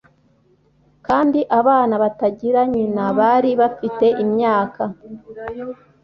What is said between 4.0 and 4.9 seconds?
imyaka